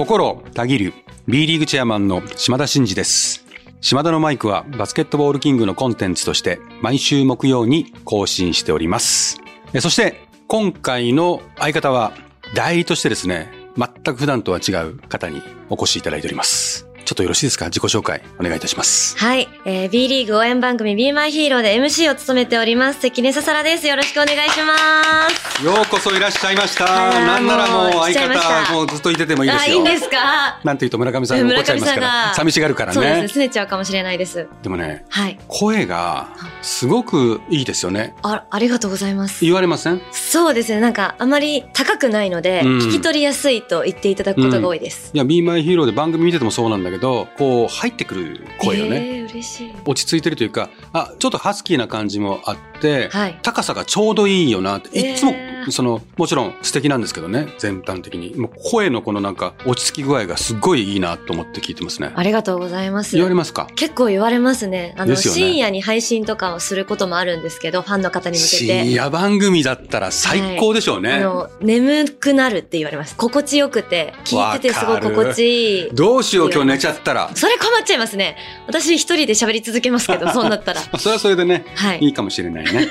[0.00, 0.94] 心たぎる
[1.28, 3.44] B リーグチェアマンの島田真二です。
[3.82, 9.42] 島田のマイクはバスケットボールキングのコンテンツとして毎週木曜に更新しております。
[9.80, 12.14] そして今回の相方は
[12.54, 16.89] 代理としてですね、全く普段とは違う方にお越しいただいております。
[17.10, 17.64] ちょっとよろしいですか？
[17.64, 19.18] 自己紹介お願いいたします。
[19.18, 23.88] はい、えー、B リーグ応援番組 Be My Hero で MC を務めております関根ささらです。
[23.88, 25.64] よろしくお願いします。
[25.64, 26.84] ようこそいらっしゃいました。
[26.84, 27.26] はい。
[27.26, 29.74] なんならもう相方もうずっといててもいいですよ。
[29.74, 30.60] あいいんですか？
[30.62, 32.34] なんて言うと村上さんが怒っちゃいますから。
[32.36, 33.14] 寂しがるからそうです。
[33.16, 33.26] ねね。
[33.26, 34.46] 拗ねちゃうかもしれないです。
[34.62, 35.36] でもね、はい。
[35.48, 36.28] 声が
[36.62, 38.14] すごくいいですよね。
[38.22, 39.44] あありがとうございます。
[39.44, 40.00] 言われません？
[40.12, 40.78] そうですね。
[40.78, 42.78] なんかあまり高くないので、うん。
[42.78, 48.96] 聞き取りやすいと言っていただくことが多いです、いや、Be My Hero で番組見ててもそうなんだけど、こう入ってくる声よね。
[48.96, 53.38] えー、落ち着いてるというか、あ、ちょっとハスキーな感じもあって、はい。
[53.42, 58.34] 高さがちょうどいいよなって、いつも、えーその、もちろん素敵なんですけどね、全般的に。
[58.36, 62.12] もう声のこのなんか落ち着き具合がすっごいいいなと思って聞いてますね。
[62.14, 63.16] ありがとうございます。
[63.16, 63.68] 言われますか？
[63.76, 64.94] 結構言われますね。
[64.96, 65.16] あのね。
[65.16, 71.14] 深夜に配信とかをすることもあるんですけどファンの方に向け深て夜番組だったら最高でしょうね。
[71.14, 73.16] あの眠くなるって言われます。
[73.16, 75.90] 心地よくて聞いててすごい心地いい。
[75.92, 77.30] どうしよう今日寝ちゃったら。
[77.34, 78.36] それ困っちゃいますね。
[78.66, 80.80] 私一人で喋り続けますけど そうなったら。
[80.80, 81.98] まあそれはそれでね、はい。
[82.00, 82.88] いいかもしれないね。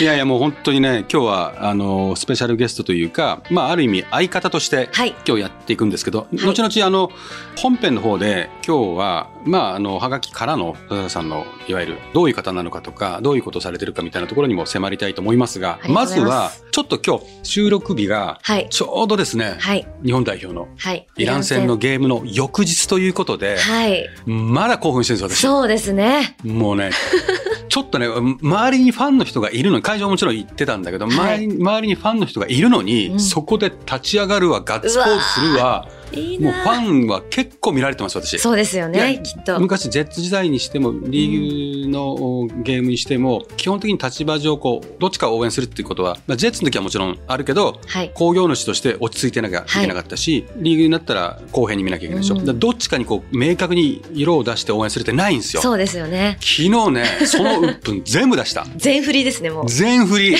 [0.00, 5.14] いやいやもう本当にね、今日はあのスペシャルゲストというか、まあある意味相方としてはい。
[5.26, 6.36] 今日やっていくんですけど、い。
[6.36, 7.10] 後々あの
[7.56, 18.68] 本編の方で今日はまああのハガキからの笹田さんのいわゆるどういう方なのかとかどういうことをされてるかみたいなところにも迫りたいと思いますが、まずはちょっと今日収録日がはい。
[18.70, 19.86] ちょうどですね、はい。
[20.04, 21.06] 日本代表のはい。
[21.16, 24.08] イラン戦のゲームの翌日ということで、はい。
[24.26, 25.60] まだ興奮してるんですよ私。
[25.60, 26.36] そうですね。
[26.44, 26.90] もうね、
[27.72, 33.18] ちょっとね、周りにファンの人がいるのに、会場もちろん行ってたんだけど、周りに周りにファンの人がいるのに、うん。
[33.18, 35.88] そこで立ち上がるわ、ガッツポーズするわ、
[36.20, 38.38] いいもうフなァンは結構見られてます、私。
[38.38, 52.36] そうですよねきっと昔、ジェッツ時代にしても、リーグのゲームにしても、基本的に立場上、こう、どっちかを応援するっていうことは、まあ、ジェッツの時はもちろんあるけど、はい工業主として落ち着いてなきゃいけなかったし、リーグになったら公平に見なきゃいけないでしょ。
[52.36, 55.62] うんどっちかにこう、明確に色を出して応援するってないんですよ。
[55.62, 58.66] そうですよね昨日ね、その鬱憤全部出した。
[58.76, 60.36] 全振りですねもう全振り。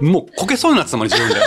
[0.00, 1.40] もうこけそうになってたもん、自分で。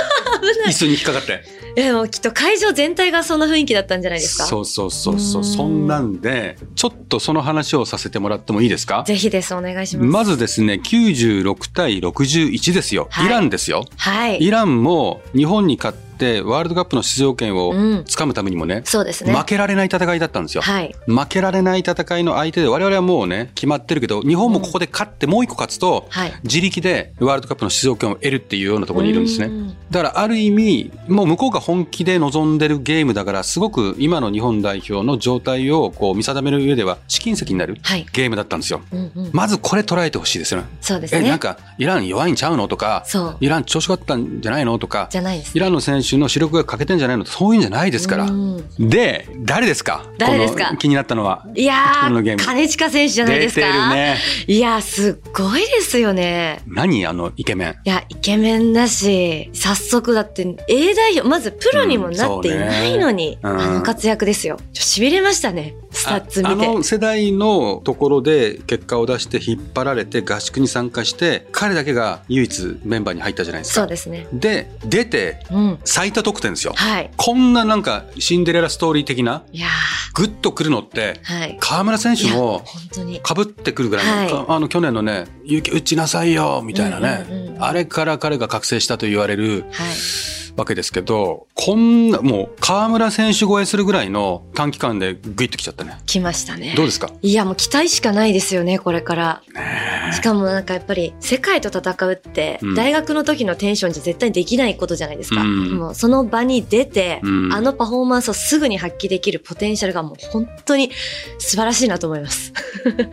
[0.68, 1.44] 椅子に引っかかって。
[1.78, 4.46] えもうきっと会場全体がそんな雰囲気だったんじゃないですか？
[4.46, 5.46] そうそうそうそうう。
[5.46, 9.03] んそんなんで、ちょっとその話をさせてもらってもいいですか？
[9.08, 13.08] ぜひですお願いしますまずですね、96対61ですよ。
[13.12, 13.86] はいイランですよ。
[13.97, 16.11] はいイランも日本に勝って
[16.42, 18.04] ワールドカップの出場権をうん。
[18.06, 19.34] つかむためにもね、そうですね。
[19.34, 20.62] 負けられない戦いだったんですよ。
[20.62, 20.96] はい。
[21.06, 26.34] 負けられない戦いの相手で我々はもうね決まってるけど日本もここで勝ってもう一個勝つと、はい。
[26.44, 29.48] 自力でワールドカップの出場権を得るっていうようなところにいるんですね。
[29.48, 29.76] うん。
[29.90, 38.06] だからある意味もう向こうが本気で臨んでるゲームだからすごく今の日本代表の状態をこう見定める上では試金石になるはい。
[38.14, 38.81] ゲームだったんですよ。
[38.92, 39.30] うんうん。
[39.34, 40.68] まずこれ捉えてほしいですよね。
[40.81, 41.26] そうですね。
[41.26, 43.06] えなんかイラン弱いんちゃうのとか
[43.40, 48.26] イラン調子があったんじゃないのとかじゃないですイランの選手の主力が欠けてんじゃないのそういうんじゃないですから。
[48.26, 48.64] うん。
[48.80, 50.06] で誰ですか？
[50.18, 50.76] 誰ですか？
[50.78, 51.46] 気になったのは。
[51.56, 52.42] いやこのゲーム。
[52.42, 53.66] ー金近選手じゃないですか？
[53.66, 54.18] 出てるね。
[54.48, 56.62] いやーすっごいですよね。
[56.68, 57.06] 何？
[57.06, 57.76] あのイケメン。
[57.84, 63.58] いやイケメンだし早速だって A 代表まずプロにもなっていないのに、うん。
[63.58, 64.58] ねうんあの活躍ですよ。
[64.74, 66.52] しびれましたねスタッツ見て。
[66.68, 73.82] ああの世代のところで結果を出して引っ張られて合宿に参加して彼だけが唯一メンバーに入ったじゃないですか。
[73.82, 74.28] そうですね。
[74.34, 76.73] で出てうん最多得点ですよ。
[76.75, 77.12] はい。
[77.16, 79.67] こんななんかシンデレラストーリー的ないや
[80.16, 81.57] グッとくるのってーはい。
[81.59, 83.19] 河村選手も本当に。
[83.22, 87.63] かぶってくるぐらいの、はかあの去年のね「勇気打ちなさいよ」みたいなね、うんうんうん。
[87.63, 95.97] あれから彼が覚醒したと言われるはいわけですけどこんなもう河村選手超えするぐらいの短期間でグイッときちゃったね。
[96.06, 96.73] 来ましたね。
[96.75, 97.09] どうですか？
[97.22, 99.41] いやもう期待しかないですよねこれから。
[99.53, 102.75] ねしかもなんかやっぱり世界と戦うってうん。
[102.75, 105.77] 大学の時のテンションじゃ絶対できないことじゃないですか、うん。
[105.77, 107.54] もうその場に出て、うん。
[107.54, 110.92] あのパフォーマンスをすぐに発揮できるポテンシャルがもう本当に
[111.39, 112.51] 素晴らしいなと思います。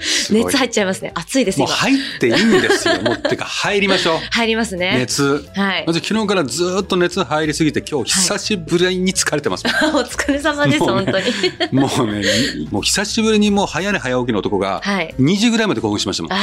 [0.01, 1.13] す熱入っちゃいますね。
[1.15, 1.69] 熱いです今。
[1.69, 3.03] もう入っていいんですよ。
[3.03, 4.19] もうてか入りましょう。
[4.31, 4.97] 入りますね。
[4.99, 5.47] 熱。
[5.55, 5.85] はい。
[5.87, 9.65] まず昨日からずっと熱入りすぎて今日久しぶりに疲れてます。
[9.95, 11.27] お疲れ様ですもうね本当に。
[11.73, 12.23] もうね、
[12.71, 15.15] もう久しぶりにもう早寝早起きの男がはい。
[15.21, 16.33] 2時ぐらいまで興奮しましたもん。
[16.33, 16.37] あ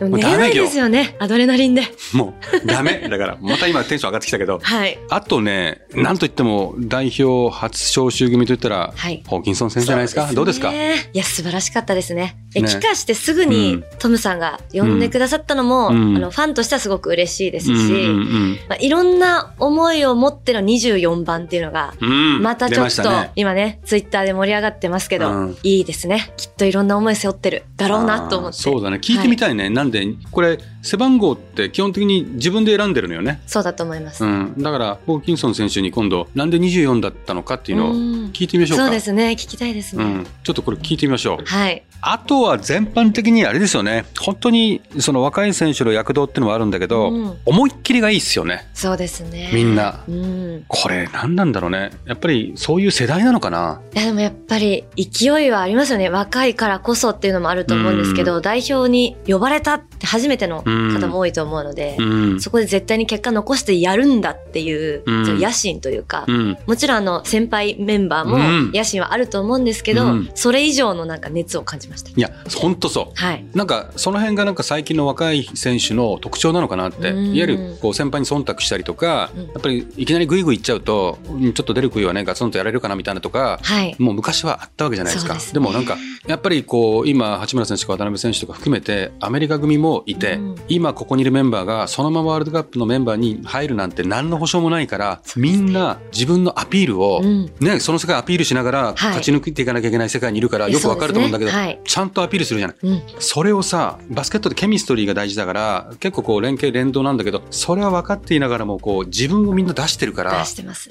[0.00, 1.16] あ寝れないですよね。
[1.18, 1.82] アドレナリンで。
[2.12, 3.06] もうダメ。
[3.10, 4.60] だからまた今テンション上がってきたけど。
[4.62, 4.98] はい。
[5.08, 9.22] あとね、なんといっても代表初招集組といったら、はい。
[9.26, 10.28] ホーキンソン選手じゃないですか？
[10.28, 10.72] そどうですか？
[10.72, 10.76] い
[11.14, 12.68] や素晴らしかったですねで、ね。
[12.68, 13.84] 帰化してすぐうにん。
[13.98, 16.16] トムさんが呼んでくださったのも、うん。
[16.16, 17.80] あの、ファンとしてはすごく嬉しいですし、うんう
[18.22, 22.10] んまあ、いろんな思いを持っての24番っていうのが、うん。
[22.36, 23.30] うんまたちょっと、ね。
[23.36, 25.56] 今ね、ツイッターで盛り上がってますけど、うん。
[25.62, 26.32] いいですね。
[26.36, 28.58] きっといろんな思い背負ってるだろうなと思って。
[28.58, 28.98] そうだね。
[29.02, 34.24] 聞いてみたいね、なんでこれ背番号って基本的に自分で選んでるのよね、そうだと思います。
[34.24, 39.30] うん、だからホーキンソン選手に今度なんで24だったのかっていうのをうん聞いてみましょうかそうですね。
[39.30, 40.04] 聞きたいですね。
[40.04, 41.82] うん、ちょっとこれ聞いてみましょうはい。
[42.04, 49.50] あとは全般的にあれですよね本当にその若い選手の躍動っていうのもあるんだけど、うん思いっきりがいいっすよねそうですね。
[49.52, 50.64] みんなうん。
[50.68, 56.08] これ何なんだろうねやっぱりそういう世代なのかないやでもやっぱり勢いはありますよね。
[56.08, 60.62] 若いからこそっていうのもあると思うんですけど、代表に呼ばれたって初めての
[60.94, 62.40] 方も多いと思うので、うん。
[62.40, 66.56] そこで絶対に結果残してやるんだっていう、野心というか、うん。
[66.66, 68.72] もちろんあの先輩メンバーもうん。
[68.72, 70.30] 野心はあると思うんですけど、うん。
[70.34, 72.10] それ以上のなんか熱を感じました。
[72.10, 73.20] いや本当そう。
[73.20, 73.44] はい。
[73.54, 79.42] なんかその辺がなんか最近の若い選手の特徴なのかなっていわうんゆるこう先輩に忖度したりとかうん。
[79.44, 83.96] やっぱりいきなりグイグイいっちゃうとうんちょっと出る杭はねガツンとやれるかなみたいなとかはい。
[83.98, 85.34] もう昔はあったわけじゃないですか。
[85.34, 85.52] ですね。
[85.54, 85.96] でもなんか
[86.26, 97.52] やっぱりこう今八村選手とか渡辺選手とか含めてアメリカ組もいてうん今ここにいるメンバーがそのままワールドカップのメンバーに入るなんて何の保証もないからみんな自分のアピールをうん。
[97.60, 101.50] ね、その世界アピールしながら勝ち抜いていかなきゃいけない世界にいるからよくわかると思うんだけど、
[101.84, 102.76] ちゃんとアピールするじゃない。
[102.82, 103.02] うん。
[103.18, 110.32] それをさ、バスケットでケミストリーが大事だから、結構こう連携連動なんだけど、それは分かっていながらも、こう自分をみんな出してるから。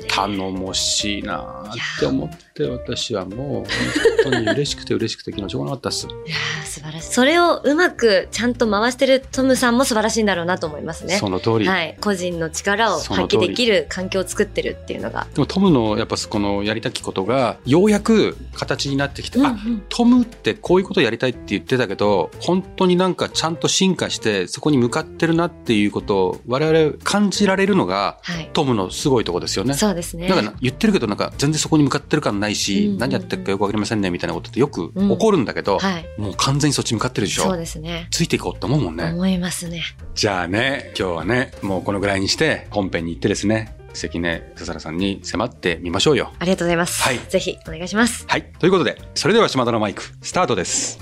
[0.07, 6.07] 頼もしいなって思って、私はもう本当に嬉しくて嬉しくて昨日しょうがなかったっす。
[6.27, 7.13] いやー素晴らしい。
[7.13, 11.17] それをうまくちゃんと回してるトムさんも素晴らしいんだろうなと思いますね。
[11.17, 11.67] その通り。
[11.67, 11.97] はい。
[12.01, 15.27] 個人の力を発揮できる環境を作ってるっていうのが。
[15.33, 28.49] でもトムのやっぱこのやりたきことが、ようやく形になってきて、あ、うんうんトムってこういうことやりたいって言ってたけど、本当になんかちゃんと進化して、そこに向かってるなっていうことを我々感じられるのが、はい。
[28.53, 29.73] トムのすごいとこですよね。
[29.73, 30.27] そうですね。
[30.27, 36.05] なんか言ってるけどなんか全然そこに向かってる感ないし、うん何やってるかよくわかりませんねみたいなことってよくうん起こるんだけど、はい。
[36.17, 37.43] もう完全にそっち向かってるでしょ？
[37.43, 38.07] そうですね。
[38.11, 39.05] ついていこうって思うもんね。
[39.05, 39.83] 思いますね。
[40.13, 46.31] じゃあね、今日はね、もうこのぐらいにして本編に行ってですね、関根笹原さんに迫ってみましょうよ。
[46.39, 47.01] ありがとうございます。
[47.03, 48.25] はいぜひお願いします。
[48.27, 48.43] はい。
[48.59, 50.99] ということで、それでは島田のマイク、スタートです。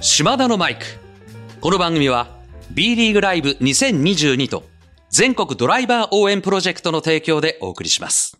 [0.00, 0.84] 島田のマイク。
[1.60, 2.36] この番組は
[2.72, 4.64] B リーグライブ2022と
[5.12, 8.38] 全国ドライバー応援プロジェクトの提供でお送りします。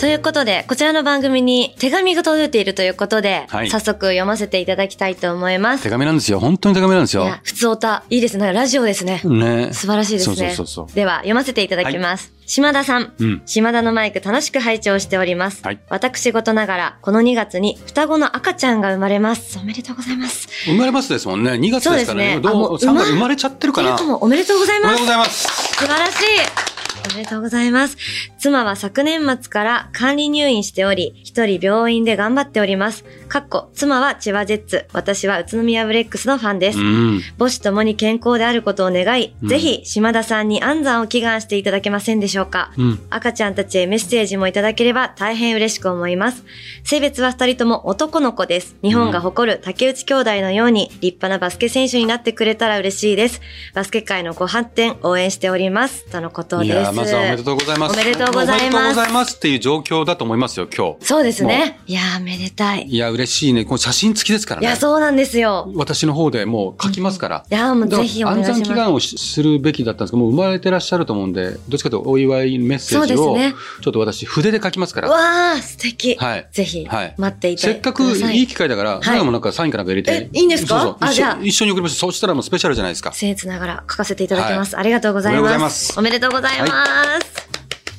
[0.00, 5.84] ということで、こちらの番組に手紙が届いているということで、はい早速読ませていただきたいと思います。
[5.84, 6.40] 手紙なんですよ。
[6.40, 7.22] 本当に手紙なんですよ。
[7.22, 8.52] いや、普通歌、いいですね。
[8.52, 9.20] ラジオですね。
[9.24, 9.72] ね。
[9.72, 10.34] 素晴らしいですね。
[10.36, 12.37] そうそうそうそうでは、読ませていただきます。
[12.48, 13.12] 島田さん。
[13.18, 13.42] うん。
[13.44, 15.62] 島田のマイク楽しく拝聴しております。
[15.62, 19.58] はい私事ながら、この2月に双子の赤ちゃんが生まれます。
[19.58, 20.48] おめでとうございます。
[20.64, 21.52] 生まれますですもんね。
[21.52, 22.40] 2月ですからね。
[22.40, 23.96] ねあもうどう3月生まれちゃってるかな。
[24.16, 25.06] おめでとうございますおめでとうご。
[25.06, 25.46] ざいます。
[25.74, 26.77] 素晴らしい。
[27.04, 27.96] おめでとうございます。
[28.38, 33.04] 妻は昨年末から管理入院しており、一人病院で頑張っております。
[33.28, 36.78] かっこ、妻は千葉ジェッツ、私は宇都宮ブレックスのファンです。
[36.78, 37.20] うん。
[37.38, 42.72] 母子ともに健康であることを願い、うんぜひ島田さんに安産を祈願していただけませんでしょうか。
[42.76, 43.00] うん。
[43.10, 46.44] 赤ちゃんたちへメッセージもいただければ大変嬉しく思います。
[46.84, 48.76] 性別は二人とも男の子です。
[48.82, 53.40] 日本が誇る竹内兄弟のように立派なバスケ選手になってくれたら嬉しいです。
[53.74, 56.04] バスケ界のご発展応援しております。
[56.10, 56.87] とのことです。
[56.88, 57.92] いやーまずはおめでとうございます。
[57.92, 61.06] おめでとうございますおめでとうございますっていう状況だと思いますよ、今日。
[61.06, 61.80] そうですね。
[61.86, 62.86] いやー、めでたい。
[62.88, 63.64] いや、嬉しいね。
[63.64, 64.66] この写真付きですからね。
[64.66, 65.70] いや、そうなんですよ。
[65.74, 67.44] 私の方でもう書きますから。
[67.50, 68.58] いやー、もうぜひお願いします。
[68.60, 75.08] 安産祈願をしするべきだったんですけど、もう生まれてらっしゃると思うんで、どっちかというとお祝いメッセージを、そうですねちょっと私筆で書きますから。
[75.10, 76.16] わー、素敵。
[76.16, 80.28] はいぜひ、はい待っていてせっかくいい機会だから、い最後もなんかサインかなんか入れて。
[80.32, 80.96] えいいんですか？
[81.00, 81.96] あじゃあ一緒に送りましょう。
[81.98, 83.10] そうしたらもうスペシャルじゃないですか。
[83.10, 84.76] 僭越ながら書かせていただきます。
[84.78, 85.64] ありがとうございおめでとうございま。
[85.64, 86.77] ますすおめでとうございます。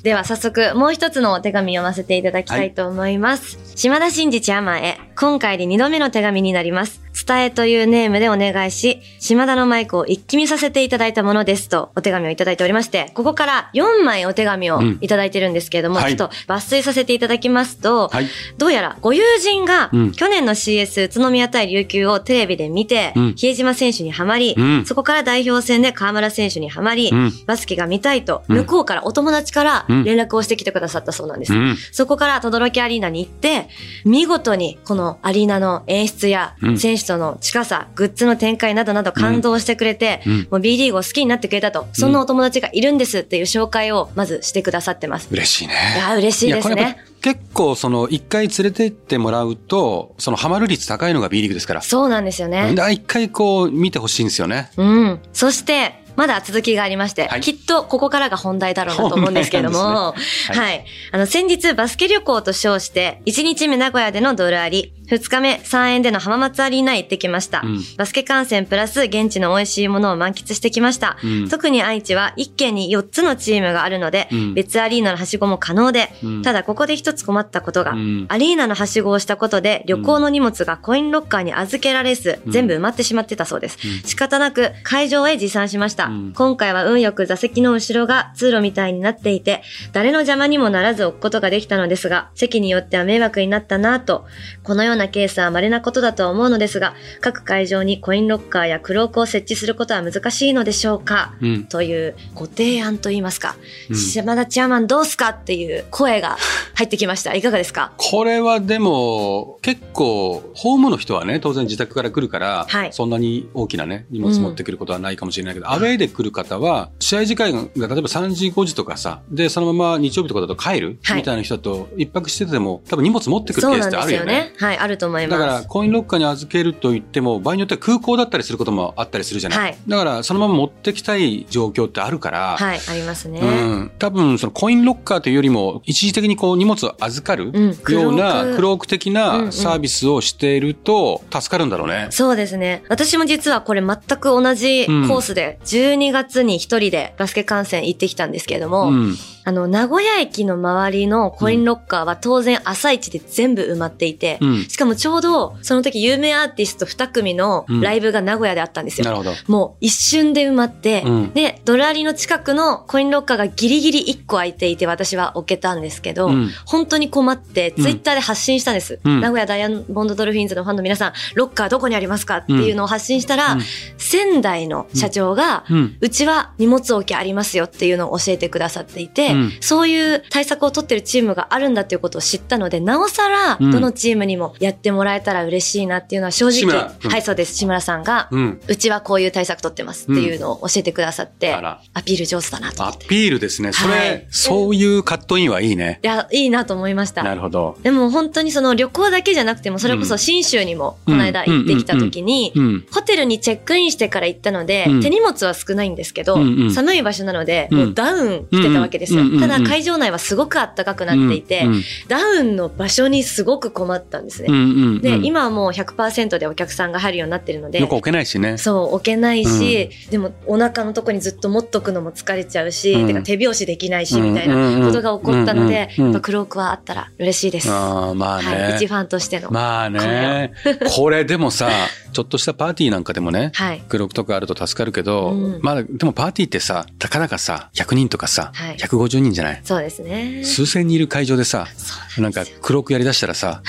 [0.04, 3.58] では早速もう一つのお手紙読ませていただきたいと思います。
[3.76, 7.02] 島田真二チェアマンへ、今回で2度目の手紙になります。
[7.30, 14.98] 伝えというネームでお願いし、島田のマイクを一気見させていただいたものですとお手紙をいただいておりまして、ここから4枚お手紙をうん。
[15.02, 16.18] いただいてるんですけれども、はい。
[16.18, 18.28] ちょっと抜粋させていただきますと、はい。
[18.58, 20.12] どうやらご友人がうん。
[20.12, 23.34] 去年の CS 宇都宮対琉球をテレビで見て、うん。
[23.36, 24.86] 比江島選手にはまり、うん。
[24.86, 27.32] そこから代表戦で河村選手にはまり、うん。
[27.46, 30.04] バスケが見たいと、うん向こうからお友達からうん。
[30.04, 31.54] 連絡をしてきてくださったそうなんです。
[31.54, 31.78] うん。
[31.92, 33.70] そこから轟アリーナに行って、
[34.04, 36.78] 見事にこのアリーナの演出やうん。
[36.80, 45.28] 選手との近さ、グッズの展開などなど感動してくれて、うんもう B リーグを好きになってくれたと、そんなお友達がいるんですっていう紹介をまずしてくださってます。
[45.32, 45.74] 嬉しいね。
[45.96, 46.98] いや、嬉しいですね。
[47.04, 51.82] ぱ結構その一回連れてってもらうと、そのハマる率高いのが B リーグですから。
[51.82, 52.74] そうなんですよね。
[52.92, 54.72] 一回こう見てほしいんですよね。
[54.78, 55.20] うん。
[55.34, 57.42] そして、まだ続きがありまして、はい。
[57.42, 60.58] きっとここからが本題だろうなと思うんですけれども、本題は、なんですね。
[60.58, 60.86] はい。
[61.14, 67.62] あの、先日バスケ旅行と称して、1日目名古屋でのドルアリ、2日目3円での浜松アリーナへ行ってきました。
[67.64, 67.80] うん。
[67.98, 71.18] バスケ観戦プラス現地の美味しいものを満喫してきました。
[71.24, 71.50] うん。
[71.50, 74.54] 特に愛知は1県に4つのチームがあるので、うん。
[74.54, 76.42] 別アリーナのはしごも可能で、うん。
[76.44, 78.26] ただここで一つ困ったことが、うん。
[78.30, 83.78] アリーナのはしごをしたことで旅行の荷物がコインロッカーに預けられず、うん全部埋まってしまってたそうです。
[83.84, 84.08] うん。
[84.08, 86.09] 仕方なく会場へ持参しました。
[86.10, 86.34] うん。
[86.34, 89.62] 今回は運よく座席の後ろが通路みたいになっていて、
[89.94, 94.26] 誰の邪魔にもならず置くことができたのですが、席によっては迷惑になったなぁと、
[94.64, 101.64] このようなケースは稀なことだとは思うのですが、各会場にコインロッカーやクロークを設置することは難しいのでしょうか、うん。
[101.66, 103.56] というご提案といいますか、
[103.90, 103.96] うん。
[103.96, 106.38] 島田チェアマンどうすかっていう声が
[106.76, 107.36] 入ってきました。
[107.36, 107.92] いかがですか？
[107.98, 112.94] これはでも、結構、ホームの人はね、当然自宅から来るから、はい。
[112.94, 124.52] そんなに大きなね、荷物持ってくることはないかもしれないけど、アウェイで来る方は、試合時間が例えば3時、5時とかさ、で、そのまま日曜日とかだと帰る、はいみたいな人だと、一泊してても、多分荷物持ってくるケースってあるよね。
[124.56, 124.72] すよね。
[124.72, 125.40] はい、あると思います。
[125.40, 129.60] だから、コインロッカーに預けると言っても、場合によっては空港だったりすることもあったりするじゃない。
[129.60, 133.40] はいだから、そのまま持ってきたい状況ってあるから、はい、ありますね。
[133.42, 142.08] うん、多分そのコインロッカーというよりも一時的にこう荷物を預かるうんようなクローククローク的うんうなんサービスをしていると助かるんだろうね。
[142.12, 142.84] そうですね。
[142.90, 149.16] 私も実はこれ全く同じコースで、12月に一人でバスケ観戦行ってきたんですけれども、うん、
[149.50, 154.64] あの、名古屋駅の周りのコインロッカーは当然朝一で全部埋まっていて、うん。
[154.66, 159.06] しかもちょうどその時有名アーティスト2組のライブが名古屋であったんですよ。
[159.06, 159.32] なるほど。
[159.48, 161.34] もう一瞬で埋まって、うん。
[161.34, 166.50] で、ドルアリの近くのコインロッカーがギリギリ1個空いていて私は置けたんですけど、うん。
[166.66, 167.84] 本当に困ってうん。
[167.84, 169.00] ツイッターで発信したんです。
[169.04, 169.22] うん。
[169.22, 173.62] 名古屋ダイヤモンドドルフィンズのファンの皆さん、ロッカーどこにありますかっていうのを発信したら、うん。
[173.98, 187.56] 仙台の社長が、うんうちは荷物置きありますよっていうのを教えてくださっていて、うんそういう対策を取ってるチームがあるんだっていうことを知ったので、なおさら、うんどのチームにもやってもらえたら嬉しいなっていうのは正志直、はい、そうです。
[187.56, 188.30] 志村さんが、
[188.68, 193.06] うちはこういう対策取ってますっていうのを教えてくださって、アピール上手だなと思アって。
[193.06, 193.72] いピールですね。
[193.74, 196.00] それ、はいそういうカットインはいいね。
[196.02, 197.36] や、いいなと思いましなた。
[197.36, 197.78] るほど。
[197.84, 202.86] でも本当にその旅行だけじゃなくても、それこそ新州にもこの間行ってきた時にう、ん。
[202.92, 209.22] ホテルにチェックインしてから行ったので、うん手荷物は少ないんですけど、うんうん寒い場所なので、うんもうダウン着てたわけですよ。
[209.22, 214.48] うんうんうんうんただ会場内はすごく暖かくなっていて、うんダウンの場所にすごく困ったんですね。
[214.50, 214.66] うんうんう
[214.98, 218.58] んで、今はもう100%でお客さんが入るようになってるのでよく、置けないしね。
[218.58, 227.70] そう、置けないし、でもお腹のとこにずっと持っとくのも疲れちゃうし、うんてか手拍子できないし、みたいうんうんうなんことが起こったので、うんうんうんやっぱクロークはあったら嬉しいです。
[227.70, 228.72] はああ、まあね。
[228.74, 229.52] い、一ファンとしての。
[229.52, 230.54] まあね。
[230.96, 231.70] これでもさ、
[232.12, 233.84] ちょっとしたパーティーなんかでもね、はい。
[233.88, 239.62] クロークとかあると助かるけど、うんまあでもパーティーってさ、たかだかさ、100人とかさ、はい150人じゃない？
[239.64, 240.44] そうですね。
[240.44, 243.62] 数千人いる会場でさ、そうなんかクロークやりだしたらさ、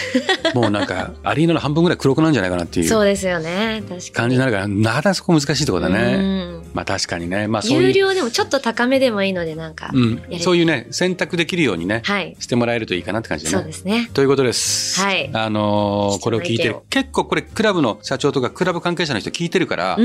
[0.55, 3.83] もうなんか アリーナの半分ぐらいクロークなんじゃないかなっていうそうですよね。
[3.89, 4.11] 確かに。
[4.13, 6.15] 感じになるから、なかなかそこ難しいところだね。
[6.17, 7.49] うんまあ確かにね。
[7.49, 12.37] まあそういう、有料でもちょっと高めでもいいので、なんか、うんそういうね、選択できるようにね、はい。
[12.39, 13.57] してもらえるといいかなって感じだね。
[13.59, 14.09] そうですね。
[14.15, 15.01] ということです。
[15.01, 19.95] はいあのーこれを聞いて結構これクラブの社長とかクラブ関係者の人聞いてるから。
[19.95, 19.99] あ、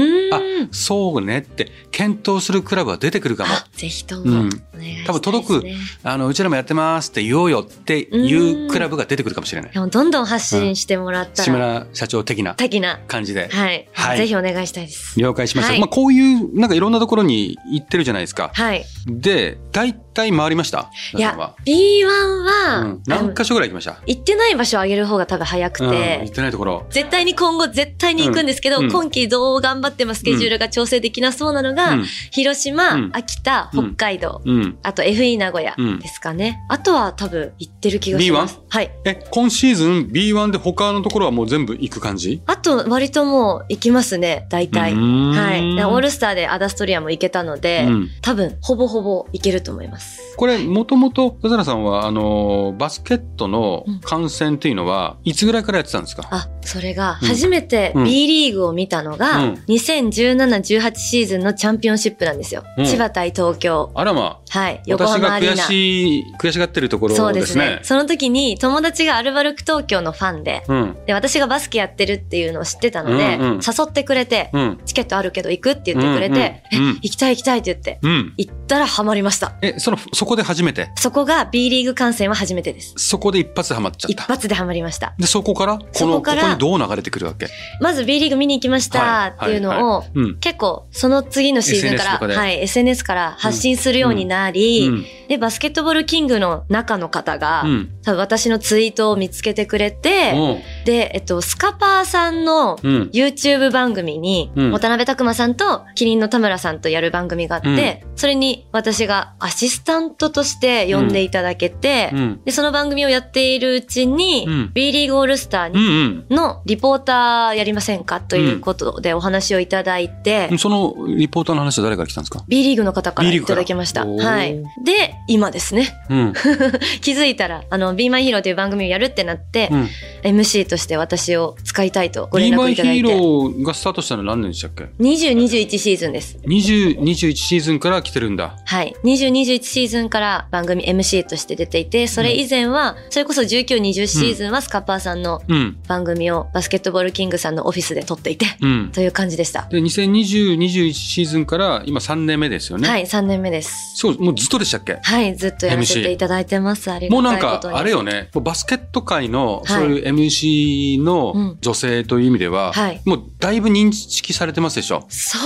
[0.71, 3.53] そうねって、検討するクラブは出てくるかも。
[3.53, 5.63] あぜひとうんもお願いしたいです、ね多分届く
[6.03, 9.71] あの、うちらもやってますって言おうよっていうクラブが出てくるかもしれない。
[9.71, 12.99] でもどんどん発信してもらった志ら、村社長的な的な。
[13.07, 13.49] 感じで。
[13.49, 13.87] はい。
[13.93, 15.19] はいぜひお願いしたいです。
[15.19, 15.71] 了解しました。
[15.71, 18.51] はいまあこういう、なんかいろんなところに行ってるじゃないですか。
[18.53, 18.85] はい。
[19.07, 20.89] で、大体回りました？
[21.13, 24.01] いや皆さんは、B1 は、うん、何箇所ぐらい行きました？
[24.05, 26.85] 行ってない場所を上げる方が多分早くうん、て、行ってないところ。
[26.89, 34.77] 絶対に今後絶対に行くんですけど、うんうん今期どう頑張ってもスケジュールが調整できなそうなのが、うん広島、うん秋田、うん北海道、うん。
[34.83, 36.59] あと FE 名古屋うんですかね。
[36.69, 38.59] あとは多分行ってる気がします。
[38.69, 38.91] はい。
[39.05, 42.41] え、今シーズン B1 で他のところはもう全部行く感じ？
[42.45, 44.93] あと割ともう行きますね、大体。
[44.95, 45.75] はい。
[45.75, 50.21] でオールスターでアダストリアも行けたので、うん多分ほぼほぼ行けると思います。
[50.37, 56.27] これ、もともと、田原さんは、あの、バスケットの観戦っていうのは、いつぐらいからやってたんですか？
[56.29, 62.63] あ、それが初めてうん B リーグを見たのが、うん2017-18シーズンのチャンピオンシップなんですよ。
[62.77, 63.91] うん千葉対東京。
[63.93, 64.75] あらまはい。
[64.77, 65.63] あ、横私が悔浜アリーナ。
[65.63, 67.79] しい、悔しがってるところそうですすね。。
[67.83, 70.97] その時に友達がアルバルク東京のファンで、うん。
[71.05, 74.79] で、私がバスケやってるっていうのを知ってたので、うんうん誘ってくれて、うん。
[74.85, 78.33] チケットあるけど行くって言ってくれて、うんうんうんえ、 行きたい行きたいって言って、うん。
[78.37, 79.53] 行ったらハマりました。
[79.61, 80.89] え、その、そこで初めて？
[80.95, 82.93] そこが B リーグ観戦は初めてです。
[82.97, 84.23] そこで一発でハマっちゃった？
[84.23, 85.13] 一発でハマりました。
[85.17, 85.77] で、そこから？
[85.77, 87.47] この、ここにどう流れてくるわけ？
[87.79, 90.39] まず B リーグ見に行きましたっていうのを、うん。
[90.39, 97.89] 結構その次のシーズンからではい、SNS から発信するようになり、うんで、バスケットボールキングの中の方が、うん。
[98.03, 112.41] 多分私のツイートを見つけてくれて、うんで、えっと、スカパーさんのうん YouTube 番組に、うん渡辺拓馬さんとキリンの田村さんとやる番組があって、それに私がアシスタントとして呼んでいただけて、うん。
[112.45, 120.57] で、その番組をやっているうちに、うん B リーグオールスターのリポーターやりませんかということでお話をいただいて、うん。
[120.57, 124.05] そのリポーターの話は誰から来たんですか？B リーグの方から B いただきました。
[124.05, 124.61] はい。
[124.83, 125.93] で、今ですね。
[126.09, 126.33] うん。
[127.01, 129.89] 気づいたら、あの、Be My Hero という番組をやるってなって、うん。
[130.23, 133.63] MC として私を使いたいとご連絡いただいて。
[133.63, 136.37] がスタートしたのは何年でしたっけ？20、21シーズンです。
[136.45, 138.44] ?20、21シーズンから来てるんだ。
[138.65, 138.93] はい。
[139.03, 145.77] 20、21シーズンから番組 MC として出ていて、それ以前は、それこそ19、20シーズンはスカッパーさんのうん。
[145.87, 148.91] 番組をバスケットボールキングさんのオフィスで撮っていて、うん。
[148.91, 149.67] という感じでした。
[149.69, 152.89] で、2020、21シーズンから今3年目ですよね。。
[152.89, 153.93] はいい、3年目です。
[153.95, 154.99] そう、もうずっとでしたっけ？
[155.01, 156.91] はい、ずっとやらせていただいてます。
[156.91, 157.77] ありもうなんかがたいこと、に。
[157.77, 165.05] あれよね、もうバスケット界の、はいそういう MC うのん女性という意味では、はいもうだいぶ認識されてますでしょ？
[165.09, 165.41] そう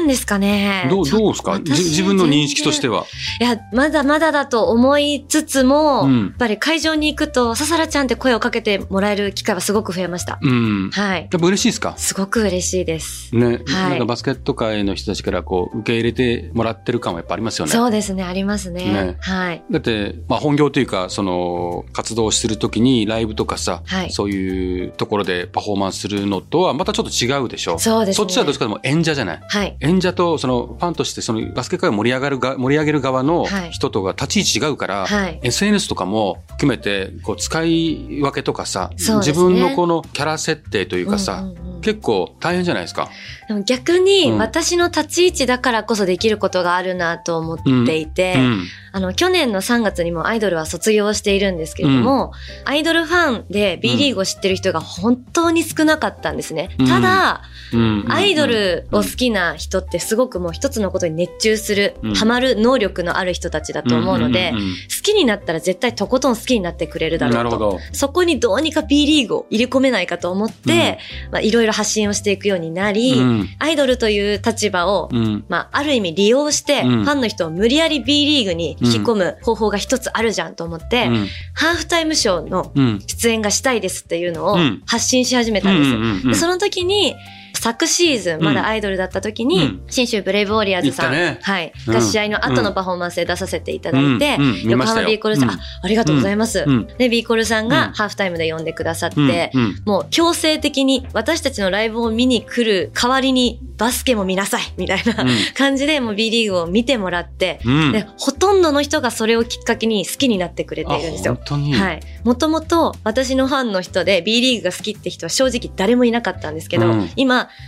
[0.00, 0.86] なんですかね。
[0.90, 1.58] どう、どうですか？
[1.58, 3.04] 自分の認識としては。
[3.40, 10.38] いや、まだまだだと思いつつも、うんやっぱり会場に行くと、ささらちゃんって声をかけてもらえる機会はすごく増えました。
[10.40, 10.90] うん。
[10.90, 11.20] はい。
[11.22, 11.94] やっぱ嬉しいですか？
[11.98, 13.34] すごく嬉しいです。
[13.36, 17.72] ね、はいなんかバスケット界の人たちからこう受け入れてもらってる感はやっぱありますよね。
[17.72, 18.84] そうですね、ありますね。
[18.84, 19.62] ねはい。
[19.70, 27.78] だって、まあ本業というか、その、活動するときにライブとかさ、はいそういうところでパフォーマンスするのとはまたちょっと違うでしょ？
[27.78, 28.64] そうですねそっちはどっちか？
[28.66, 29.40] でも演者じゃない。
[29.48, 29.76] はい。
[29.80, 33.70] 演者とそのファンとしてそのバスケ界を盛り上がるが盛り上げる側のはい。
[33.70, 35.40] 人とが立ち位置違うから、はい。
[35.42, 38.96] SNS とかも含めてこう使い分けとかさ、ね。
[38.98, 43.10] 自分のこのキャラ設定というかさ、うんうんうん結構大変じゃないですか。
[43.48, 44.38] でも逆にうん。
[44.38, 48.64] 私の立ち位置だからこそできることがあるなと思っていて、うん。
[48.92, 52.32] あの、去年の3月にもアイドルは卒業しているんですけれども、
[52.64, 56.70] アイドルファンで B リーグを知ってる人が本当に少なかったんですね。
[56.78, 56.86] うん。
[56.86, 58.04] ただ、うん。
[58.08, 62.14] アイドルを好きな人ってすごくもう一つのことに熱中する、うん。
[62.14, 64.54] ハマる能力のある人たちだと思うので、ん。
[64.54, 64.58] ん。
[64.58, 64.60] ん。
[64.60, 67.78] 好きになったら絶対とことん好きになってくれるだろうと。
[67.92, 70.98] そこにどうにか B リーグを入れ込めないかと思って、
[71.30, 73.48] まあいろいろ発信をしていくようになり、うん。
[73.58, 75.44] アイドルという立場を、うん。
[75.48, 77.04] まあ、ある意味利用して、うん。
[77.04, 81.26] ファンの人を無理やり B リーグに引き込む方法が一つあるじゃんと思って、うん。
[81.54, 83.00] ハーフタイムショーのうん。
[83.06, 84.82] 出演がしたいですっていうのをうん。
[84.86, 86.40] 発信し始めたんです。
[86.40, 87.14] その時に、
[87.54, 89.82] 昨シーズン、まだアイドルだった時に、うん。
[89.88, 91.94] 新州ブレイブウォリアーズさん、はい、うん。
[91.94, 94.62] が試合の後のパフォーマンスで出させていただいて、うん。
[94.70, 95.54] 横浜ビーコルさん、うん。
[95.54, 96.64] あ、ありがとうございます。
[96.66, 96.86] うん。
[96.98, 97.68] で、ビーコルさんうん。
[97.68, 99.52] がハーフタイムで呼んでくださって、
[99.84, 105.30] もう強制的に私たちのライブを見に来る代わりにバスケも見なさいみたいな、うん。
[105.54, 107.92] 感じでもう B リーグを見てもらって、うん。
[107.92, 111.38] で、ほとんどの人がそれをきっかけに好きになってくれているんですよ。
[111.50, 112.00] はい。
[112.24, 117.06] もともと私のファンの人で B リーグが好きって人は正直誰もいなかったんですけど、う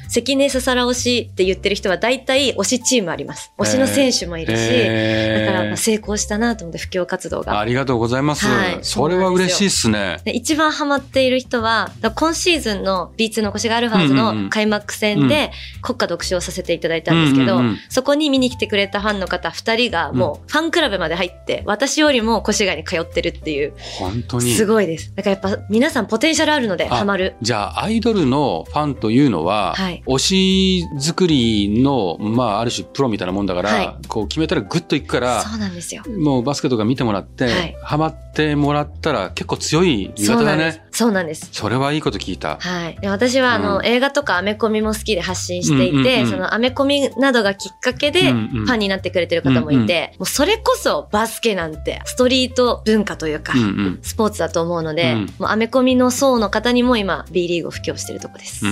[0.08, 3.52] 関根ささら推しって言ってる人は大体推しチームあります。
[3.58, 7.58] 推しの選手もいるし、だからまあ成功したなと思って布教活動が。
[7.58, 8.46] ありがとうございます。
[8.46, 10.18] はいそれは嬉しいっすね。
[10.24, 24.52] で一番ハマっている人は、今シーズンの B2 のコシガアルファーズの開幕戦で国家独唱させていただいたんですけど、そこに見に来てくれたファンの方2人がもうファンクラブまで入って、私よりもコシガに通ってるっていう、本当に。
[24.52, 25.14] すごいです。
[25.14, 27.34] だからやっぱ皆さんポテンシャルあるのであハマる。
[27.40, 30.02] じゃあ、アイドルのファンというのは、はい。
[30.06, 34.08] 推し作りの、まあ、ある種プロみたいなもんだから、はい。
[34.08, 36.02] こう決めたらグッといくから、そうなんですよ。
[36.18, 37.76] もうバスケとか見てもらって、はい。
[37.82, 40.82] ハマってもらったら結構強い味方だね。。
[40.90, 41.48] そうなんです。
[41.52, 42.58] それはいいこと聞いた。
[42.60, 42.98] はい。
[43.00, 58.64] で私は、あの、うん映画とかアメコミも好きで発信していて、うんうんうんそのアメコミなどがきっかけで、うんフうんァンになってくれてる方もいて、もうそれこそバスケなんて、ストリート文化というか、うんうんスポーツだと思うので、うんもうアメコミの層の方にも今、B リーグを布教してるとこです。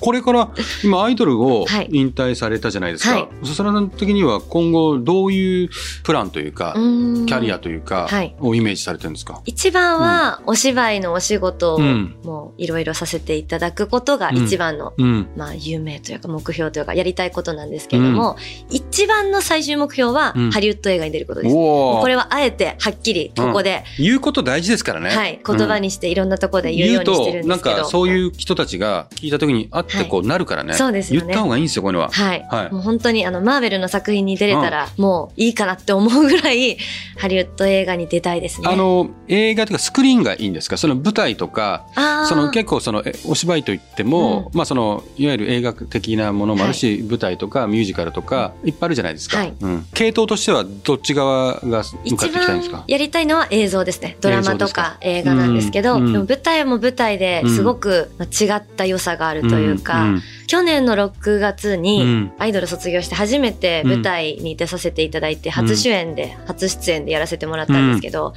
[0.00, 0.50] これから
[0.82, 3.14] 今アイドルをはい引退されたじゃないですか。
[3.14, 5.70] はいそちらの的には今後どういう
[6.02, 9.42] プランというか、うキャリアというか、はいをイメージされてるんですか？
[9.44, 12.16] 一番は、お芝台のお仕事をうん。
[12.22, 15.28] もういろいろさせていただくことが一番の、うん。
[15.36, 18.36] まあ夢というか目標というかやりたいことなんですけれども、
[18.70, 20.50] 一番の最終目標はうん。
[20.52, 21.54] ハリウッド映画に出ることです。
[21.54, 25.10] これはあえてはっきりここで、言うこと大事ですからね。
[25.10, 27.76] はい、言葉にしていろんなところで言うようにしてるんですけど。
[27.76, 30.74] なんかそういう人たちが聞いた時にあってこうなるからね。
[30.74, 31.26] そうですよね。
[31.26, 32.10] 言った方がいいんですよ、こういうのは。
[32.10, 32.46] はい。
[32.50, 32.72] はい。
[32.72, 36.76] もう本当にあの、マーベルの作品に出れたら、もういいかなって思うぐらい、
[37.18, 38.68] ハリウッド映画に出たいですね。
[38.68, 40.76] あの、映画とかスクリーンがいいんですか？
[40.76, 41.86] その舞台とか、
[42.28, 49.38] その結構そのえお芝居といっても、まあそのいわゆる映画的なものもあるし、舞台とかミュージカルとかいっぱいあるじゃないですか。
[49.38, 49.54] はい。
[49.60, 52.76] うん、系統としてはどっち側が向か一っていきたいんですか？
[52.78, 54.16] 番やりたいのは映像ですね。
[54.20, 56.06] ドラマとか映画なんですけど、うん。
[56.06, 56.12] うん。
[56.12, 60.14] でも舞台も舞台ですごくまあ違った良さがあるというか、ん。
[60.16, 62.32] ん去年の6月うにん。
[62.38, 68.34] アイドル卒業して初めて舞台に出させていただいて、初主演で、初出演でやらせてもらったんですけど、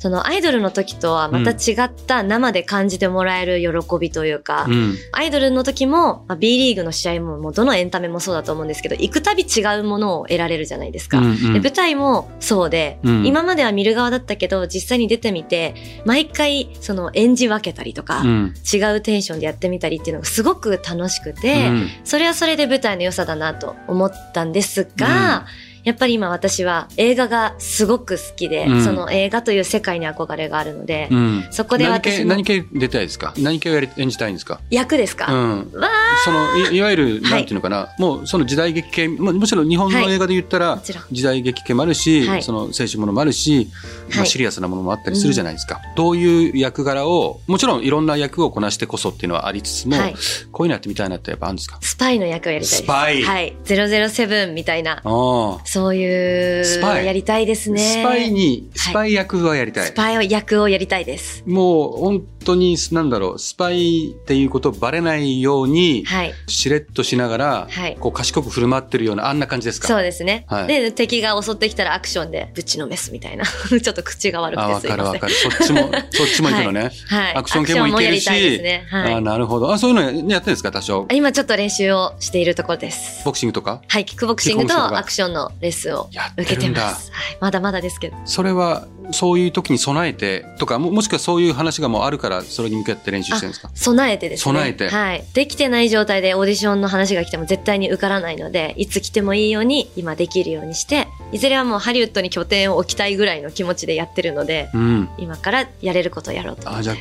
[0.00, 4.94] そのアイドルの時とはまた違った生で感じてもらえる喜びというか、うん。
[5.12, 11.20] アイドルの時も、まあ、B リーグの試合ももうどのエンタメもそうだと思うんですけど、行くたび違うものを得られるじゃないですか。
[11.20, 13.26] で舞台もそうで、うん。
[13.26, 15.74] 今までは見る側だったけど、実際に出てみて、
[16.06, 18.54] 毎回その演じ分けたりとか、うん。
[18.72, 21.88] 違うテンションでやってみたりっていうのがすごく楽しくて、うん。
[22.04, 25.46] それはそれで舞台の良さだなと思ったんですが、
[25.84, 28.84] やっぱり今私は映画がすごく好きで、うん。
[28.84, 31.44] その映画という世界に憧れがあるので、うん。
[31.50, 33.34] そこで何私何系出たいですか？
[33.38, 34.60] 何系をやり演じたいんですか？
[34.70, 35.70] 役ですか、うん。
[35.74, 35.88] わ
[36.24, 40.80] そのいいわゆるはいなんていうのかな、もうその時代劇系ももちろん日本の映画で言ったら。
[41.10, 42.42] 時代劇系もあるし、はい。
[42.42, 43.68] その青春ものもあるし、
[44.10, 50.14] まあ、はいシリアスなものもあったりするじゃないですか、どういう役柄をもちろんいろんな役をこなしてこそっていうのはありつつも、はい。
[50.52, 51.78] こういうのやってみたいなってやっぱあるんですか？
[51.80, 52.82] スパイの役をやりたいです。
[52.82, 53.22] スパイ。
[53.22, 53.56] はい。
[53.64, 57.78] 007みたいな、ああそういう、スパイやりたいですね。
[57.78, 61.44] スパイにスパイ役はやりたい、スパイを役をやりたいです。
[61.46, 66.34] もう本当になんだろうスパイっていうことバレないように、はい。
[66.48, 69.86] しれっとしながら、はいこう賢く振る舞ってるようなあんな感じですか？
[69.86, 70.44] そうですね。
[70.48, 73.44] はいで、敵が襲ってきたらアクションでぶちのめすみたいな。
[73.70, 75.20] ちょっと口が悪くあわてすいません。
[75.20, 75.80] かるわかるそっちも
[76.10, 77.34] そっちも行くのね、はい。
[77.36, 78.86] アクション系もいけるしね。
[78.90, 81.06] はいあなるほどあそういうのやってるんですか多少？
[81.12, 83.24] 今ちょっと練習をしているところです。
[83.24, 83.82] ボクシングとか？
[83.86, 87.12] はい、キックボクシングとアクションのレッスンを受けてます。
[87.12, 88.16] はい、まだまだですけど。
[88.24, 93.70] それはそういう時に備えてとかももしくはそういう話がもうあるからそれに向けて練習してるんですか？
[93.74, 94.42] 備えてですね。
[94.44, 95.24] 備えてはい。
[95.34, 106.70] できてない状態でオーディションの話が来ても絶対に受からないので、いつ来てもいいように今できるようにして、いずれはもうハリウッドに拠点を置きたいぐらいの気持ちでやってるので、うん今からやれることをやろうと。
[106.74, 106.96] あじゃあ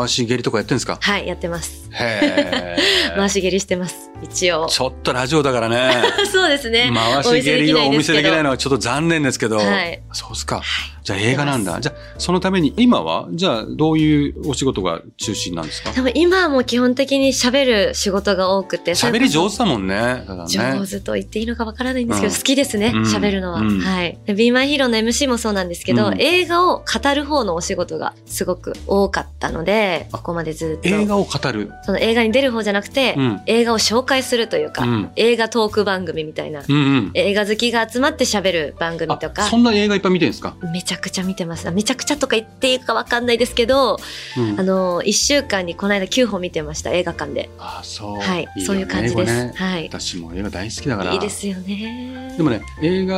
[0.00, 0.98] 回し蹴りとかやってるんですか？
[1.00, 1.88] はい、やってます。
[1.92, 2.76] へえ
[3.16, 4.10] 回し蹴りしてます。
[4.22, 4.66] 一応。
[4.66, 5.92] ちょっとラジオだからね
[6.30, 6.90] そうですね。
[6.94, 10.62] 回し蹴りをお見せできないのははちょっと残念ですけど、はいそうっすか
[11.02, 11.80] じゃあ映画なんだ。
[11.80, 15.92] じゃあそのために今はじゃあどういうお仕事が中心なんですか？
[15.92, 18.92] でも今はもう基本的に喋る仕事が多くて。
[18.92, 20.24] 喋り上手手だもんね。
[20.48, 22.38] 上手と言っていいのかわからないんですけど、うん。
[22.38, 23.02] 好きですね、うん。
[23.02, 23.60] 喋るのは。
[23.60, 23.80] うん。
[23.80, 24.18] はい。
[24.26, 26.20] で Be My Hero の MC もそうなんですけど、うん。
[26.20, 30.88] 映画を語る方のお仕事がすごく多かったので、ここまでずっと。
[30.88, 31.70] 映画を語る？
[31.84, 33.42] その映画に出る方じゃなくて、うん。
[33.46, 35.10] 映画を紹介するというか、うん。
[35.16, 37.10] 映画トーク番組みたいな、うんうん。
[37.14, 39.44] 映画好きが集まって喋る番組とか。
[39.44, 41.68] あそ、んな映画いっぱい見てるんですか、めちゃくちゃ見てます。
[41.68, 43.98] あめちゃくちゃとか言っていいかわかんないですけど、
[44.36, 47.50] うんあの、一週間にこの間9本見てました、映画館で。
[47.58, 52.34] あそう、はいよねそういう感じですねはい私も映画大好きだからいいですよね。
[52.36, 53.16] でもね映画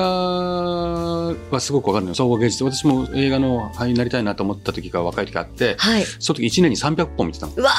[1.50, 6.04] はすごくわかるのよ総合芸術私も映画の俳優になりたいなと思った時が若い時があってはい。
[6.04, 7.72] その時1年に300本見てたのうわー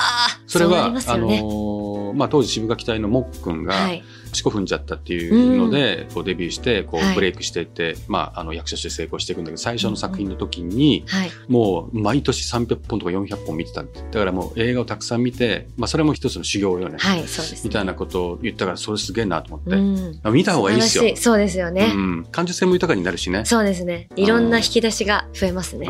[0.47, 1.27] それはうなりますあの。
[1.29, 4.03] ーまあ、当時渋垣隊のもっくんが、はい。
[4.33, 11.31] 四股踏んじゃったっていうので、こうデビューしてこはいうブレイクしていって、まあ、あの役者として成功していくんだけど最初の作品の時に、はい。
[11.47, 17.61] もう毎年300本とか400本見てただからもう映画をたくさん見て、まあ、それも一つの修行よね、はい、そうです、ね。
[17.63, 20.19] みたいなことを言ったからそれすげえなと思って、うん。
[20.23, 21.15] あ見た方がいいですよ。
[21.15, 21.91] そうですよね。
[21.93, 23.45] うん、感受性も豊かになるしね。
[23.45, 24.09] そうですね。
[24.15, 25.87] いろんな引き出しが増えますね。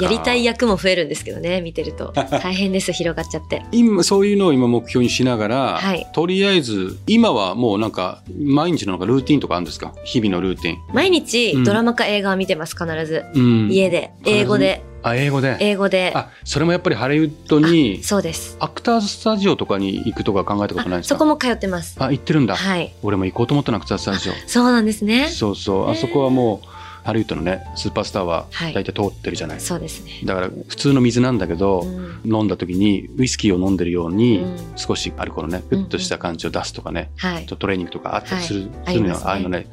[0.00, 2.12] やりたい役も増えるんですけどね、見てると。
[2.42, 3.62] 大変です、広がっちゃって。
[3.72, 9.94] 今そういうのを今目標にしながら、はいとりあえず今はもうなんか毎日のなんかルーティンとかあるんですか？
[10.04, 10.78] 日々のルーティン。
[10.92, 13.24] 毎日うんドラマか映画を見てます、必ず。
[13.34, 14.12] うん、家で。
[14.24, 14.82] 英語で。
[15.04, 15.56] あ英語で？
[15.58, 16.12] 英語で。
[16.14, 18.56] あそれもやっぱりハリウッドにそうです。
[18.60, 21.16] アクターズスタジオとかに行くとか考えたことないですか？
[21.16, 21.96] そこも通ってます。
[21.98, 22.94] あ行ってるんだ、はい。
[23.02, 24.32] 俺も行こうと思ったのアクターズスタジオ。
[24.46, 25.28] そうなんですね。
[25.28, 26.66] そうそうあそこはもう
[27.04, 28.74] ハリウッドのねスーパースターははい。
[28.74, 30.20] 大体通ってるじゃない、そうですね。
[30.24, 32.20] だから普通の水なんだけど、うん。
[32.24, 34.56] 飲んだ時にウイスキーを飲んでるように、うん。
[34.76, 37.40] 少しアルコールのねグッとした感じを出すとかね、はい。
[37.40, 38.94] ちょっとトレーニングとかあったりする,、はい。
[38.94, 39.16] するのよ。
[39.16, 39.66] あああいうのね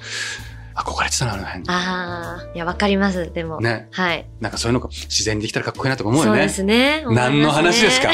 [0.80, 1.64] 憧れてたな、あの辺。
[1.68, 3.60] ああ、いや、わかります、でも。
[3.60, 3.88] ね。
[3.92, 4.26] はい。
[4.40, 6.40] なんかそういうのが自然にできたらかっこいいなとか思うよね。
[6.40, 7.04] そうですね。
[7.10, 8.10] 何の話ですか？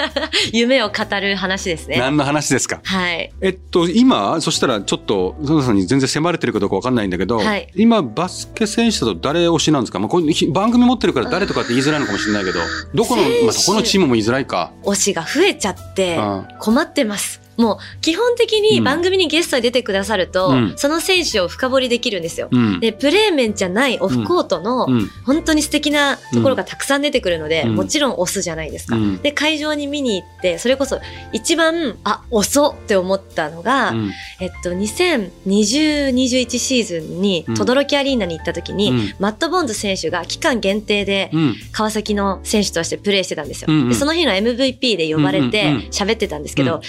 [0.52, 1.98] 夢を語る話ですね。
[1.98, 2.80] 何の話ですか？
[2.84, 3.32] はい。
[3.40, 9.98] えっと、今、そしたらちょっと、園田さんに全然迫れてるかどうかわかんないんだけど、はい今、バスケ選手だと誰推しなんですか？
[9.98, 10.20] まあ、こ
[10.52, 12.60] 番組持ってるから誰とかって言いづらいのかもしれないけど、
[12.94, 14.72] どこの、まあ、どこのチームも言いづらいか。
[14.82, 17.40] 推しが増えちゃってうん、困ってます。
[17.58, 22.48] もう、基本的に番組にゲストで出てくださると、うんその選手を深掘りできるんですよ。
[22.52, 22.78] うん。
[22.80, 25.10] で、プレー面じゃないオフコートの、うん。
[25.24, 28.96] 本当に素敵なところがたくさん出てくるので、うんもちろん押すじゃないですか。
[28.96, 31.00] うんで、会場に見に行って、それこそ
[31.32, 41.56] 一番、あ、押そうって思ったのが、うんえっと、2020-21シーズンにうん、轟アリーナに行った時に、うんマット・ボンズ選手が期間限定で、うん。
[41.72, 43.88] 川崎の選手としてプレーしてたんですよ。
[43.88, 46.80] でその日の MVP で呼ばれて喋ってたんですけど、うん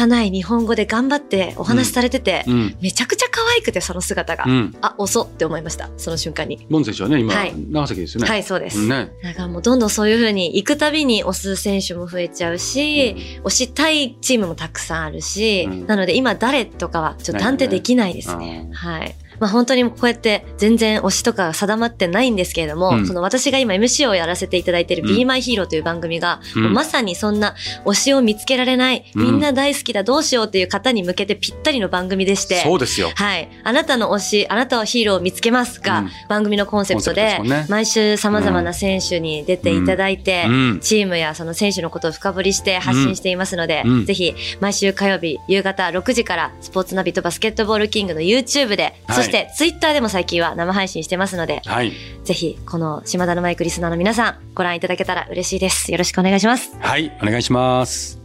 [0.00, 2.76] 拙い日本語で頑張ってお話しされてて、うん。
[2.80, 4.44] めちゃくちゃ可愛くて、その姿が。
[4.46, 4.76] うん。
[4.80, 5.90] あ、遅って思いました。
[5.96, 6.66] その瞬間に。
[6.70, 8.28] ボン選手はね、今、はい長崎ですよね。
[8.28, 8.86] はい、そうです。
[8.86, 9.10] ね。
[9.22, 18.66] だからもうどんどんそういう風に行くたびに押す選手も増えちゃうし、押したいチームもたくさんあるし、うんなので今誰とかはちょっと断定できないですね。
[18.68, 19.14] うんはい。
[19.40, 23.06] まあ本当にこうやって全然推しとかが定まってないんですけれども、うん。
[23.06, 25.16] その私が今 MC をやらせていただいているうん。
[25.16, 26.72] Be My Hero という番組が、うん。
[26.72, 29.22] まさにそんな推しを見つけられない、うん。
[29.22, 33.10] みんな大好きだどうしようという方に向けてぴったりの番組でして、そうですよ。
[33.14, 33.48] はい。
[33.64, 36.10] あなたの推し、あなたはヒーローを見つけますが、うん。
[36.28, 40.80] 番組のコンセプトで毎週様々な選手に出ていただいて、うん。
[40.80, 44.04] チームやその選手のことを深掘りして発信していますので、うん。
[44.04, 49.24] ぜひ毎週火曜日夕方6時からスポーツナビとバスケットボールキングの YouTube で、はい。
[49.24, 51.92] そしてツイッターでも最近は生配信してますので、はい。
[52.24, 55.90] ぜひこの島田のマイクリスナーの皆さんご覧いただけたら嬉しいです。
[55.90, 56.76] よろしくお願いします。
[56.78, 57.16] はい。
[57.22, 58.20] お願いします。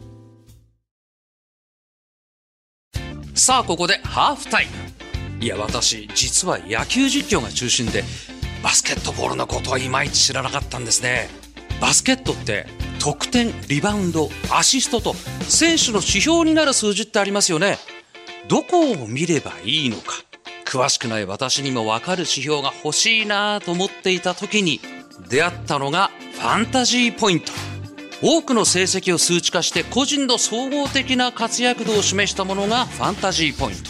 [3.36, 8.02] さあここでハーフタイムいや私実は野球実況が中心で
[8.63, 11.28] バスケットボールのことはいまいち知らなかったんですね
[11.82, 12.65] バスケットって
[13.00, 17.78] 得点リバウンドアシストと選手の指標になる数字ってありますよね
[18.48, 20.25] どこを見ればいいのか
[20.76, 24.82] 詳しくない私にも分かる指標が欲しいなと思っていた時に
[25.30, 27.54] 出会ったのがファンタジーポイント。
[28.22, 33.84] 多くの成績を数値化して個人の総合的な活躍度を示したものがファンタジーポイント。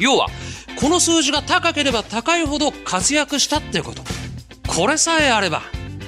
[0.00, 0.26] 要は
[0.80, 4.02] この数字が高ければ高いほど活躍したってこと。
[4.66, 5.62] これさえあれば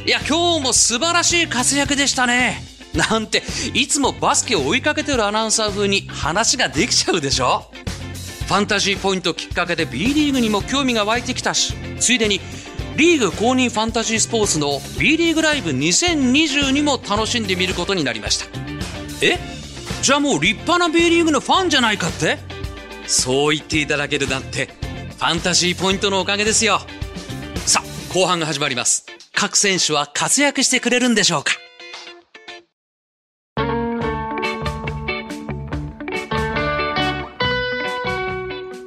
[0.04, 2.60] いや今日も素晴らしい活躍でしたね
[2.94, 3.42] なんて
[3.74, 7.70] いつもバスケを追いかけてるアナウンサー風に話ができちゃうでしょ。
[8.46, 12.40] ファンタジーポイントきっかけで B リーグにも興味が湧いてきたしついでに
[12.96, 18.46] リーグ公認ファンタジースポーツの B リーグライブ2022も楽しんでみることになりました。
[19.20, 19.38] え？
[20.02, 22.38] じゃあもう立派な B リーグのファンじゃないかって？
[23.06, 24.66] そう言っていただけるなんて
[25.16, 26.80] ファンタジーポイントのおかげですよ。
[27.66, 29.04] さあ後半が始まります。
[29.34, 31.52] 各選手は活躍してくれるんでしょうか？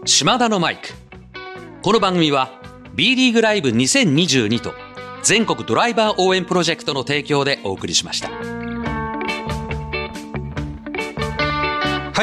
[0.05, 0.89] 島田のマイク
[1.81, 2.49] この番組は
[2.95, 4.73] B リーグライブ2022と
[5.23, 8.33] 全国ドライバー応援プロジェクトの提供でお送りしましたは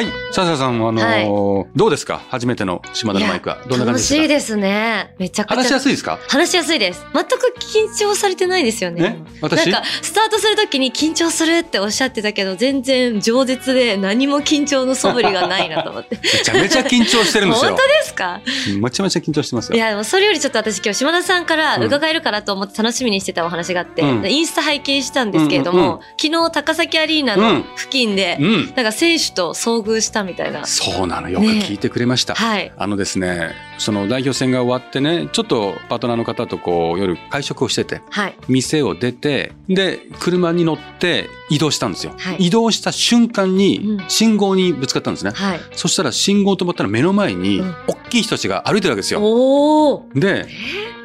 [0.01, 0.26] い。
[0.31, 2.21] 笹さん、あのーどうですか？
[2.29, 3.57] 初めての島田のマイクは。
[3.67, 5.15] どんな感楽じですかしいですね。
[5.17, 5.55] めちゃくちゃ。
[5.55, 6.19] 話しやすいですか？
[6.27, 7.05] 話しやすいです。
[7.13, 9.17] 全く緊張されてないですよね。
[9.19, 9.71] え私？
[9.71, 16.17] なんか、スタートするときに緊張するっておっしゃってたけど、全然饒舌で何も緊張の素振りがないなと思って。
[16.17, 17.87] めちゃめちゃ緊張してるんです本よ当。
[17.87, 18.41] ですか？
[18.69, 19.75] うんめちゃめちゃ緊張してますよ。
[19.75, 28.65] いや、でもそれよりちょっと私今日島田さんから伺えるかなと思って楽しみにしてたお話があって、うんインスタ拝見したんですけれども、うんうんうん昨日高崎アリーナの付近で、うん。
[28.75, 30.65] なんか選手と遭遇したみたいな。
[30.65, 31.29] そうなの。
[31.29, 32.35] よく聞いてくれました。
[32.35, 32.71] はい。
[32.77, 38.35] あのですね、その代表戦が終わってね、ちょっとパートナーの方とこう夜会食をしてて、はい。
[38.47, 42.13] 店を出て、で、車に乗って移動したんですよ。
[42.17, 45.31] はい移動した瞬間にうん信号にぶつかったんですね。
[45.31, 45.59] はい。
[45.73, 49.21] そしたら信号止まったら目の前にうん大きい人たちが歩いてるわけですよ。
[49.21, 50.47] おー。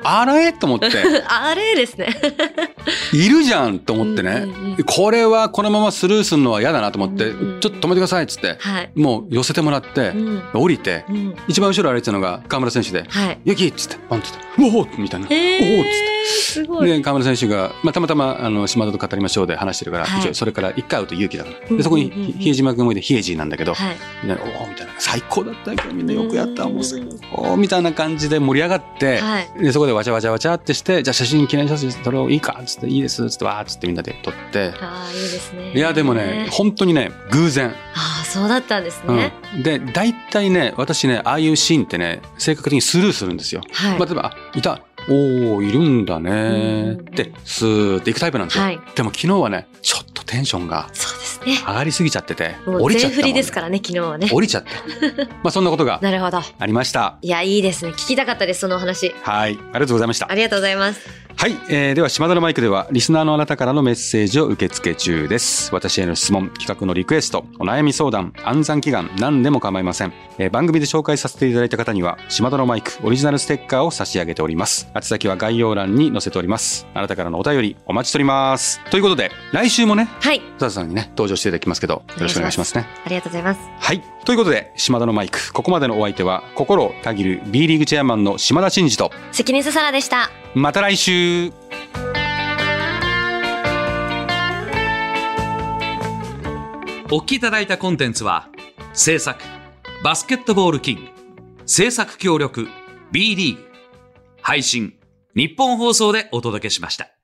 [0.02, 0.52] で、あれ？
[0.52, 0.88] と思って、
[1.28, 2.08] あれですね。
[3.12, 4.46] いるじゃんと思ってね、
[4.86, 8.90] これはこのままスルーするのは嫌だなと思って、ちょっと止めてくださいっつって、はい。
[8.94, 10.42] もう寄せてもらってう、ん。
[10.54, 11.34] 降りて、うん。
[11.48, 13.38] 一番後ろ歩いてたのが河村選手で、はい。
[13.50, 15.26] っつって、ポンっつって、おおみたいな。
[15.30, 15.34] おお
[15.82, 16.12] っつって。
[16.24, 16.88] すごい。
[16.88, 21.56] で、河村選手が、まあ、たまたま、あの、島田と語りましょうで話してるから、はい一応それから一回会うと勇気だから。
[21.70, 23.96] うんで、そこに比江島君もいて、比江島なんだけど、はい。
[24.22, 29.48] みんなでおおみたいな、最高だったけど、みんなよくやった、もうすうんおおみたいな感じで盛り上がって、はい。
[29.58, 32.58] で、そこでわちゃわちゃわちゃってして、じゃあ写真、記念写真撮ろう、いいか?
[32.61, 35.72] っつって、いいですっつって、わーっつってみんなで撮って、ああ、いいですね。
[35.74, 37.68] いや、でもね、本当にね、偶然。
[37.94, 39.32] ああ、そうだったんですね。
[39.54, 43.62] うん、で、大体ね、私ね、ああいうシーンってね、性格的にスルーするんですよ。
[43.72, 43.98] はい。
[43.98, 48.64] まあ、例えば、あいた、おー、いるんだねって、スーっていくタイプなんですよ。
[48.64, 51.58] はいでも昨日はね、ちょっとテンションがそうですね。
[51.66, 53.22] 上がりすぎちゃってて、降りちゃったね。
[53.24, 54.28] りですからね、昨日はね。
[54.30, 54.70] 降りちゃった。
[55.42, 56.38] まあそんなことがなるほど。
[56.58, 57.18] ありました。
[57.22, 57.92] いや、いいですね。
[57.92, 59.14] 聞きたかったです、そのお話。
[59.22, 59.58] はい。
[59.72, 60.34] ありがとうございましたあ。
[60.34, 61.00] りがとうございます。
[61.42, 65.74] はい、えー、では島田のマイクではリスナーのあなたからのメッセージを受け付け中です。
[65.74, 74.88] 私への質問企画のリクエストお悩み相談暗算祈願何でも構いません、えー番組で紹介させていただいた方には島田のマイクオリジナルステッカーを差し上げております。
[74.94, 76.87] 宛先は概要欄に載せております。
[76.94, 78.81] あなたからのお便りお待ちしております。
[78.92, 80.38] ということで来週もねはい。
[80.61, 82.87] 佐藤さんにね登場していただきますけどよろしくお願いしますね。
[83.05, 83.61] ありがとうございます。
[83.81, 84.00] はい。
[84.24, 90.31] ということで島田のマイクここまでのお相手は心をたぎる B リーグチェアマンの島田真二と関根ささらでした。
[90.54, 91.50] また来週
[97.10, 98.48] お聞きいただいたコンテンツは、
[98.92, 99.42] 制作、
[100.02, 101.02] バスケットボールキング、
[101.66, 102.68] 制作協力、
[103.12, 103.62] B リーグ、
[104.42, 104.94] 配信、
[105.34, 107.21] 日本放送でお届けしました。